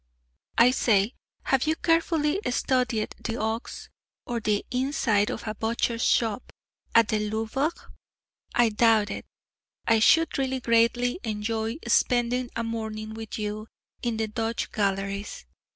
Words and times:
I 0.57 0.71
say, 0.71 1.13
have 1.43 1.67
you 1.67 1.75
carefully 1.75 2.39
studied 2.49 3.13
"The 3.23 3.37
Ox," 3.37 3.89
or 4.25 4.39
"The 4.39 4.65
Inside 4.71 5.29
of 5.29 5.47
a 5.47 5.53
Butcher's 5.53 6.01
Shop" 6.01 6.51
at 6.95 7.09
the 7.09 7.19
Louvre? 7.29 7.69
I 8.55 8.69
doubt 8.69 9.11
it. 9.11 9.27
I 9.85 9.99
should 9.99 10.39
really 10.39 10.59
greatly 10.59 11.19
enjoy 11.23 11.75
spending 11.87 12.49
a 12.55 12.63
morning 12.63 13.13
with 13.13 13.37
you 13.37 13.67
in 14.01 14.17
the 14.17 14.27
Dutch 14.27 14.71
Galleries. 14.71 15.45